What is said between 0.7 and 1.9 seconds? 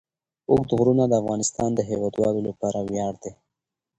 غرونه د افغانستان د